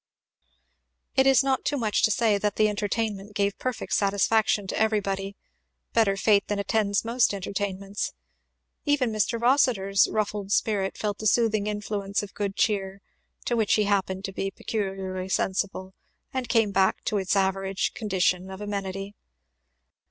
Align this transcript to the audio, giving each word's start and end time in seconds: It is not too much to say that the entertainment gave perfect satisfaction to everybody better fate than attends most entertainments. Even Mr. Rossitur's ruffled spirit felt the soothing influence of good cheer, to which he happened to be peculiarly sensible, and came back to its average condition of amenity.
It 1.15 1.27
is 1.27 1.43
not 1.43 1.63
too 1.63 1.77
much 1.77 2.01
to 2.01 2.09
say 2.09 2.39
that 2.39 2.55
the 2.55 2.67
entertainment 2.67 3.35
gave 3.35 3.59
perfect 3.59 3.93
satisfaction 3.93 4.65
to 4.65 4.79
everybody 4.79 5.35
better 5.93 6.17
fate 6.17 6.47
than 6.47 6.57
attends 6.57 7.05
most 7.05 7.35
entertainments. 7.35 8.11
Even 8.83 9.11
Mr. 9.11 9.39
Rossitur's 9.39 10.07
ruffled 10.09 10.51
spirit 10.51 10.97
felt 10.97 11.19
the 11.19 11.27
soothing 11.27 11.67
influence 11.67 12.23
of 12.23 12.33
good 12.33 12.55
cheer, 12.55 12.99
to 13.45 13.55
which 13.55 13.75
he 13.75 13.83
happened 13.83 14.25
to 14.25 14.31
be 14.33 14.49
peculiarly 14.49 15.29
sensible, 15.29 15.93
and 16.33 16.49
came 16.49 16.71
back 16.71 17.03
to 17.03 17.19
its 17.19 17.35
average 17.35 17.93
condition 17.93 18.49
of 18.49 18.59
amenity. 18.59 19.13